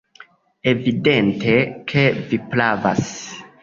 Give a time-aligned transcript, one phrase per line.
[0.71, 1.55] Evidente,
[1.95, 3.09] ke vi pravas!